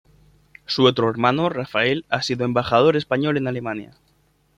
Su 0.65 0.85
otro 0.85 1.11
hermano 1.11 1.47
Rafael 1.49 2.05
ha 2.09 2.23
sido 2.23 2.43
embajador 2.43 2.97
español 2.97 3.37
en 3.37 3.47
Alemania. 3.47 3.93